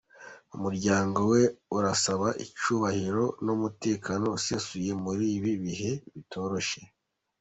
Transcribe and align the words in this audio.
Umuryango 0.55 1.19
we 1.31 1.41
urasaba 1.77 2.27
icyubahiro 2.45 3.25
n’umutekano 3.45 4.25
usesuye 4.37 4.91
muri 5.03 5.25
ibi 5.37 5.53
bihe 5.63 5.91
bitoroshye. 6.13 6.81